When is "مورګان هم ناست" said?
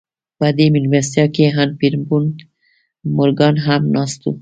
3.15-4.19